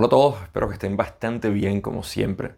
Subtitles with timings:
[0.00, 2.54] Hola a todos, espero que estén bastante bien como siempre.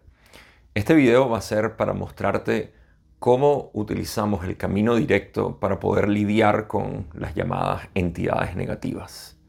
[0.75, 2.71] Este video va a ser para mostrarte
[3.17, 9.39] cómo utilizamos el camino directo para poder lidiar con las llamadas entidades negativas.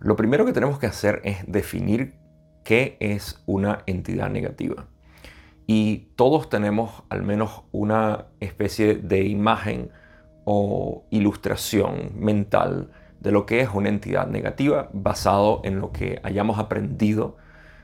[0.00, 2.16] Lo primero que tenemos que hacer es definir
[2.64, 4.88] qué es una entidad negativa.
[5.68, 9.92] Y todos tenemos al menos una especie de imagen
[10.44, 12.90] o ilustración mental
[13.20, 17.36] de lo que es una entidad negativa basado en lo que hayamos aprendido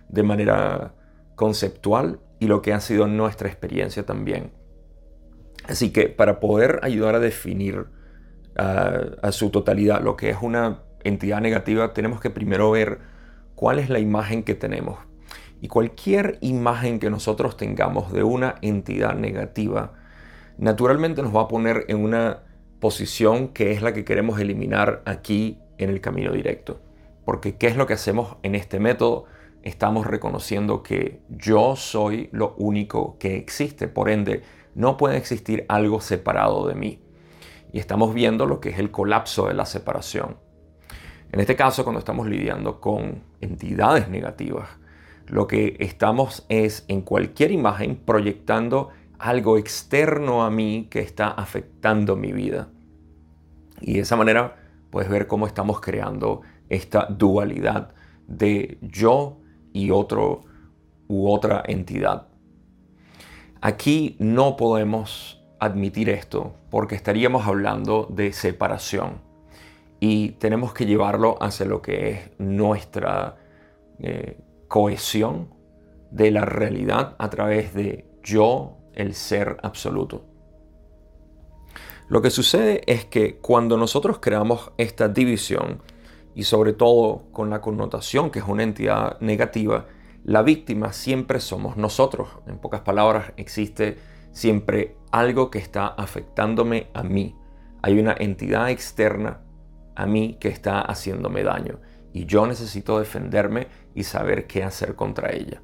[0.08, 0.94] de manera
[1.34, 4.52] conceptual y lo que ha sido nuestra experiencia también.
[5.66, 7.86] Así que para poder ayudar a definir
[8.56, 13.00] a su totalidad lo que es una entidad negativa, tenemos que primero ver
[13.56, 14.98] cuál es la imagen que tenemos.
[15.60, 19.94] Y cualquier imagen que nosotros tengamos de una entidad negativa,
[20.58, 22.43] naturalmente nos va a poner en una
[22.84, 26.82] posición que es la que queremos eliminar aquí en el camino directo.
[27.24, 29.24] Porque ¿qué es lo que hacemos en este método?
[29.62, 34.42] Estamos reconociendo que yo soy lo único que existe, por ende
[34.74, 37.00] no puede existir algo separado de mí.
[37.72, 40.36] Y estamos viendo lo que es el colapso de la separación.
[41.32, 44.68] En este caso, cuando estamos lidiando con entidades negativas,
[45.26, 52.14] lo que estamos es en cualquier imagen proyectando algo externo a mí que está afectando
[52.14, 52.68] mi vida.
[53.80, 54.56] Y de esa manera
[54.90, 57.94] puedes ver cómo estamos creando esta dualidad
[58.26, 59.38] de yo
[59.72, 60.42] y otro
[61.08, 62.28] u otra entidad.
[63.60, 69.22] Aquí no podemos admitir esto porque estaríamos hablando de separación
[70.00, 73.36] y tenemos que llevarlo hacia lo que es nuestra
[73.98, 74.38] eh,
[74.68, 75.48] cohesión
[76.10, 80.33] de la realidad a través de yo, el ser absoluto.
[82.08, 85.80] Lo que sucede es que cuando nosotros creamos esta división,
[86.34, 89.86] y sobre todo con la connotación que es una entidad negativa,
[90.24, 92.28] la víctima siempre somos nosotros.
[92.46, 93.98] En pocas palabras, existe
[94.32, 97.36] siempre algo que está afectándome a mí.
[97.82, 99.42] Hay una entidad externa
[99.94, 101.80] a mí que está haciéndome daño
[102.12, 105.62] y yo necesito defenderme y saber qué hacer contra ella.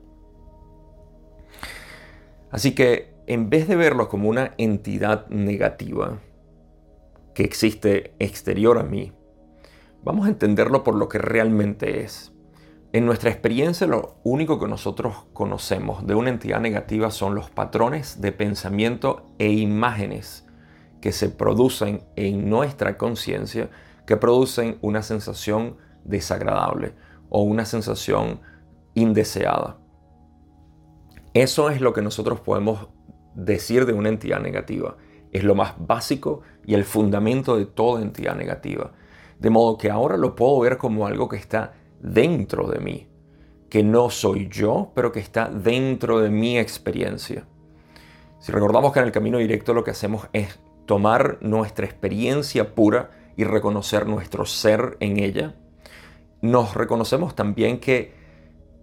[2.51, 6.19] Así que en vez de verlo como una entidad negativa,
[7.35, 9.13] que existe exterior a mí,
[10.03, 12.33] vamos a entenderlo por lo que realmente es.
[12.93, 18.21] En nuestra experiencia lo único que nosotros conocemos de una entidad negativa son los patrones
[18.21, 20.47] de pensamiento e imágenes
[21.01, 23.71] que se producen en nuestra conciencia
[24.07, 26.95] que producen una sensación desagradable
[27.29, 28.41] o una sensación
[28.95, 29.79] indeseada.
[31.33, 32.89] Eso es lo que nosotros podemos
[33.37, 34.97] decir de una entidad negativa
[35.33, 38.93] es lo más básico y el fundamento de toda entidad negativa.
[39.39, 43.09] De modo que ahora lo puedo ver como algo que está dentro de mí,
[43.69, 47.47] que no soy yo, pero que está dentro de mi experiencia.
[48.39, 53.11] Si recordamos que en el camino directo lo que hacemos es tomar nuestra experiencia pura
[53.37, 55.55] y reconocer nuestro ser en ella,
[56.43, 58.15] nos reconocemos también que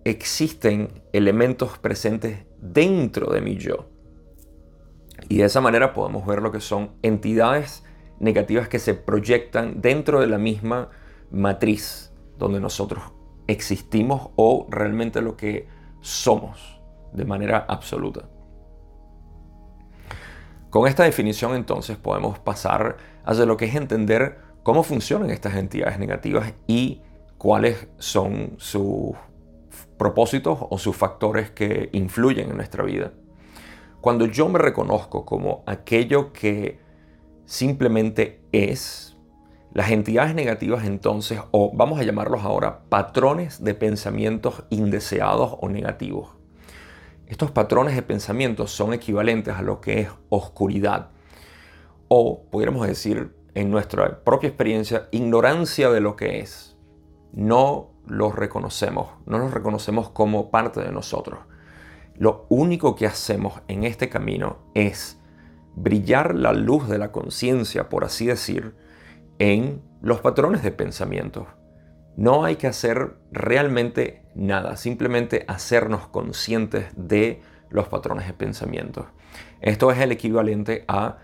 [0.03, 3.96] existen elementos presentes dentro de mi yo
[5.29, 7.83] y de esa manera podemos ver lo que son entidades
[8.19, 10.89] negativas que se proyectan dentro de la misma
[11.31, 13.03] matriz donde nosotros
[13.47, 15.67] existimos o realmente lo que
[16.01, 16.79] somos
[17.13, 18.29] de manera absoluta.
[20.69, 25.97] Con esta definición entonces podemos pasar hacia lo que es entender cómo funcionan estas entidades
[25.97, 27.01] negativas y
[27.37, 29.15] cuáles son sus
[29.97, 33.13] propósitos o sus factores que influyen en nuestra vida.
[34.01, 36.79] Cuando yo me reconozco como aquello que
[37.45, 39.17] simplemente es,
[39.73, 46.29] las entidades negativas entonces, o vamos a llamarlos ahora, patrones de pensamientos indeseados o negativos.
[47.27, 51.09] Estos patrones de pensamientos son equivalentes a lo que es oscuridad,
[52.07, 56.77] o podríamos decir en nuestra propia experiencia, ignorancia de lo que es.
[57.33, 61.39] No los reconocemos, no los reconocemos como parte de nosotros.
[62.17, 65.19] Lo único que hacemos en este camino es
[65.75, 68.75] brillar la luz de la conciencia, por así decir,
[69.37, 71.45] en los patrones de pensamiento.
[72.15, 79.07] No hay que hacer realmente nada, simplemente hacernos conscientes de los patrones de pensamiento.
[79.61, 81.19] Esto es el equivalente a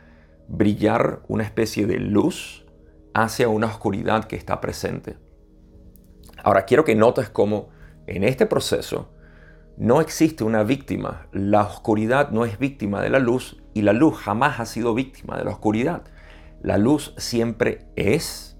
[0.47, 2.65] brillar una especie de luz
[3.15, 5.17] hacia una oscuridad que está presente.
[6.43, 7.69] Ahora quiero que notes cómo
[8.05, 9.09] en este proceso
[9.77, 11.27] no existe una víctima.
[11.31, 15.37] La oscuridad no es víctima de la luz y la luz jamás ha sido víctima
[15.37, 16.03] de la oscuridad.
[16.61, 18.57] La luz siempre es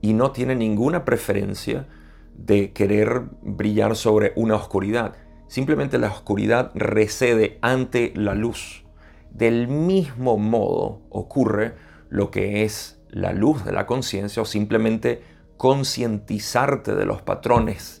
[0.00, 1.88] y no tiene ninguna preferencia
[2.34, 5.14] de querer brillar sobre una oscuridad.
[5.48, 8.84] Simplemente la oscuridad recede ante la luz.
[9.30, 11.74] Del mismo modo ocurre
[12.08, 15.22] lo que es la luz de la conciencia o simplemente
[15.56, 17.99] concientizarte de los patrones,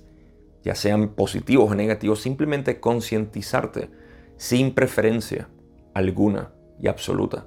[0.62, 3.90] ya sean positivos o negativos, simplemente concientizarte
[4.36, 5.48] sin preferencia
[5.94, 7.46] alguna y absoluta.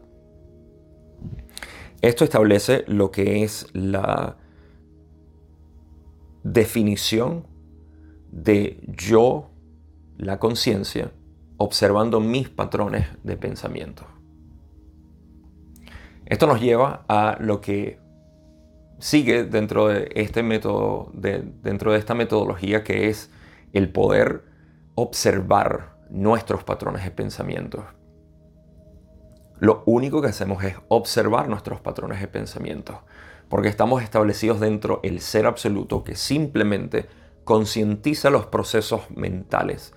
[2.01, 4.37] Esto establece lo que es la
[6.43, 7.47] definición
[8.31, 9.49] de yo,
[10.17, 11.11] la conciencia,
[11.57, 14.05] observando mis patrones de pensamiento.
[16.25, 17.99] Esto nos lleva a lo que
[19.03, 23.29] sigue dentro de este método, dentro de esta metodología que es
[23.73, 24.45] el poder
[24.95, 27.85] observar nuestros patrones de pensamiento.
[29.59, 33.03] Lo único que hacemos es observar nuestros patrones de pensamiento,
[33.49, 37.07] porque estamos establecidos dentro del ser absoluto que simplemente
[37.43, 39.93] concientiza los procesos mentales,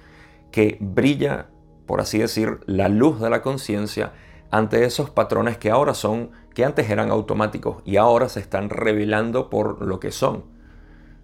[0.51, 1.47] que brilla,
[1.87, 4.15] por así decir, la luz de la conciencia
[4.51, 9.51] ante esos patrones que ahora son, que antes eran automáticos y ahora se están revelando
[9.51, 10.45] por lo que son.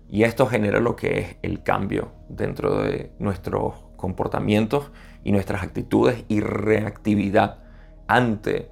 [0.08, 4.90] Y esto genera lo que es el cambio dentro de nuestros comportamientos
[5.24, 7.60] y nuestras actitudes y reactividad
[8.08, 8.70] ante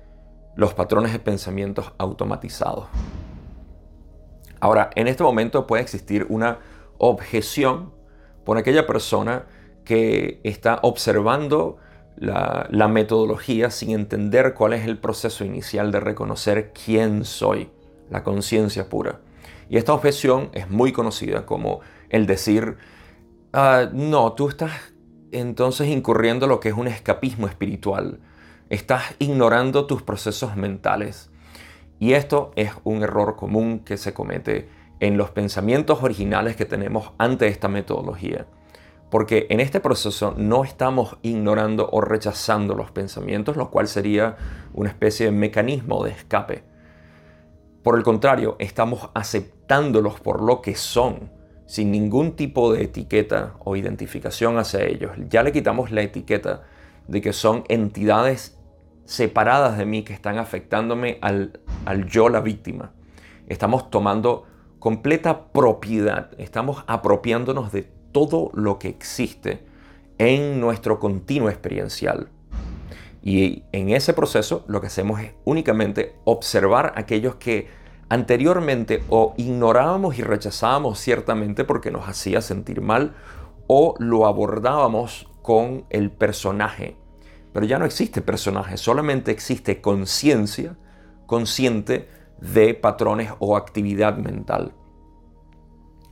[0.56, 2.88] los patrones de pensamientos automatizados.
[4.60, 6.58] Ahora, en este momento puede existir una
[6.98, 7.94] objeción
[8.44, 9.46] por aquella persona
[9.84, 11.78] que está observando
[12.16, 17.70] la, metodología sin entender cuál es el proceso inicial de reconocer quién soy,
[18.10, 19.20] la conciencia pura.
[19.68, 22.76] Y esta objeción es muy conocida como el decir,
[23.52, 24.72] ah, no, tú estás
[25.32, 28.18] entonces incurriendo lo que es un escapismo espiritual.
[28.68, 31.30] Estás ignorando tus procesos mentales.
[31.98, 34.68] Y esto es un error común que se comete
[35.00, 38.46] en los pensamientos originales que tenemos ante esta metodología.
[39.10, 44.36] Porque en este proceso no estamos ignorando o rechazando los pensamientos, lo cual sería
[44.72, 46.62] una especie de mecanismo de escape.
[47.82, 51.30] Por el contrario, estamos aceptándolos por lo que son,
[51.66, 55.12] sin ningún tipo de etiqueta o identificación hacia ellos.
[55.28, 56.62] Ya le quitamos la etiqueta
[57.08, 58.58] de que son entidades
[59.06, 62.92] separadas de mí que están afectándome al, al yo, la víctima.
[63.48, 64.46] Estamos tomando
[64.78, 69.64] completa propiedad, estamos apropiándonos de todo lo que existe
[70.18, 72.28] en nuestro continuo experiencial.
[73.22, 77.68] Y en ese proceso lo que hacemos es únicamente observar aquellos que
[78.08, 83.14] anteriormente o ignorábamos y rechazábamos ciertamente porque nos hacía sentir mal
[83.66, 86.96] o lo abordábamos con el personaje.
[87.52, 90.76] Pero ya no existe personaje, solamente existe conciencia
[91.30, 92.08] consciente
[92.40, 94.74] de patrones o actividad mental.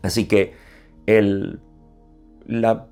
[0.03, 0.55] Así que
[1.07, 1.61] el
[2.49, 2.87] la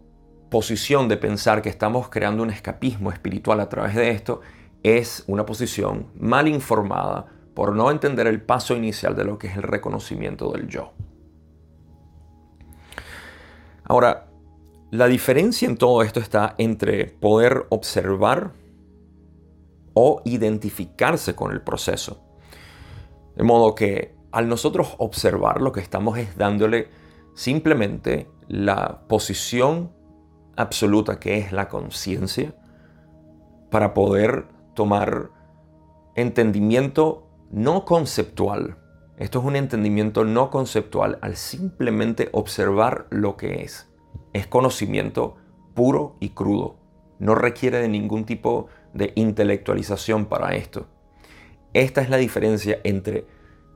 [0.51, 4.43] posición de pensar que estamos creando un escapismo espiritual a través de esto
[4.83, 9.57] es una posición mal informada por no entender el paso inicial de lo que es
[9.57, 10.93] el reconocimiento del yo.
[13.85, 14.29] Ahora,
[14.91, 18.53] la diferencia en todo esto está entre poder observar
[19.95, 22.21] o identificarse con el proceso.
[23.35, 26.89] De modo que al nosotros observar lo que estamos es dándole
[27.35, 29.93] simplemente la posición
[30.57, 32.55] absoluta que es la conciencia
[33.71, 35.31] para poder tomar
[36.15, 38.79] entendimiento no conceptual.
[39.19, 43.91] Esto es un entendimiento no conceptual al simplemente observar lo que es.
[44.33, 45.37] Es conocimiento
[45.75, 46.77] puro y crudo.
[47.19, 50.87] No requiere de ningún tipo de intelectualización para esto.
[51.73, 53.27] Esta es la diferencia entre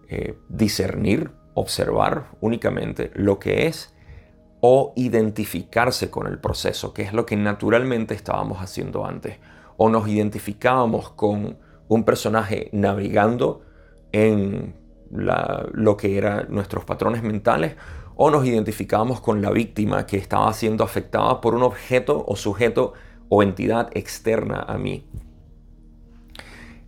[0.08, 3.94] eh, discernir, observar únicamente lo que es
[4.60, 9.38] o identificarse con el proceso, que es lo que naturalmente estábamos haciendo antes.
[9.76, 13.62] O nos identificábamos con un personaje navegando
[14.12, 14.74] en
[15.10, 17.76] lo que eran nuestros patrones mentales,
[18.16, 22.92] o nos identificábamos con la víctima que estaba siendo afectada por un objeto o sujeto
[23.30, 25.08] o entidad externa a mí.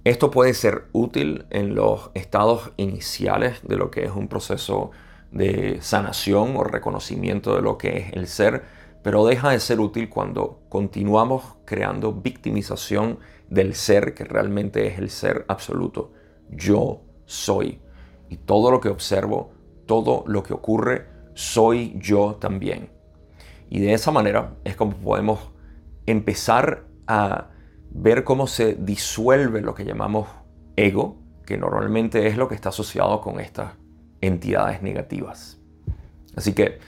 [0.04, 4.90] Esto puede ser útil en los estados iniciales de lo que es un proceso
[5.32, 8.62] de sanación o reconocimiento de lo que es el ser,
[9.02, 15.10] pero deja de ser útil cuando continuamos creando victimización del ser que realmente es el
[15.10, 16.12] ser absoluto.
[16.50, 17.80] Yo soy.
[18.28, 19.52] Y todo lo que observo,
[19.86, 22.90] todo lo que ocurre, soy yo también.
[23.68, 25.50] Y de esa manera es como podemos
[26.06, 27.48] empezar a
[27.90, 30.28] ver cómo se disuelve lo que llamamos
[30.76, 33.81] ego, que normalmente es lo que está asociado con estas
[34.22, 35.60] entidades negativas.
[36.34, 36.78] Así que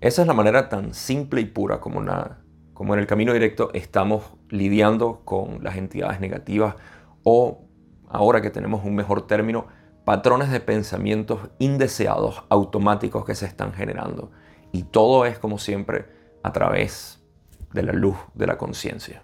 [0.00, 2.38] esa es la manera tan simple y pura como, una,
[2.74, 6.76] como en el camino directo estamos lidiando con las entidades negativas
[7.24, 7.64] o,
[8.08, 9.66] ahora que tenemos un mejor término,
[10.04, 14.30] patrones de pensamientos indeseados automáticos que se están generando.
[14.72, 16.06] Y todo es, como siempre,
[16.42, 17.22] a través
[17.72, 19.22] de la luz de la conciencia.